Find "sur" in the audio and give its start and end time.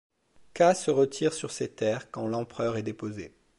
1.31-1.51